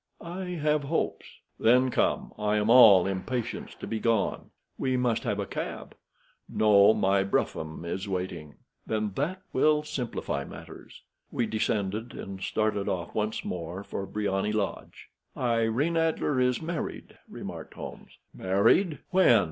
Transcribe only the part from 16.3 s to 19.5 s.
is married," remarked Holmes. "Married! When?"